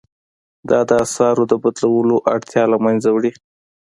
[0.69, 3.31] دا د اسعارو د بدلولو اړتیا له مینځه وړي.